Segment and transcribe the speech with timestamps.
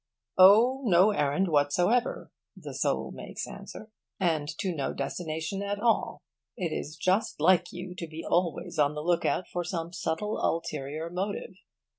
[0.39, 6.23] 'On no errand whatsoever,' the soul makes answer, 'and to no destination at all.
[6.57, 10.39] It is just like you to be always on the look out for some subtle
[10.43, 11.53] ulterior motive.